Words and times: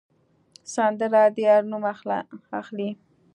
سندره 0.73 1.21
د 1.35 1.37
یار 1.47 1.63
نوم 1.71 1.83
اخلي 2.63 2.89